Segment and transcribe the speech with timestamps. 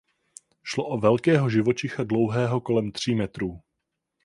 [0.63, 3.59] Šlo o velkého živočicha dlouhého kolem tří metrů.